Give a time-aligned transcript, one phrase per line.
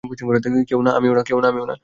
[0.67, 1.75] কেউ না, আমিও না।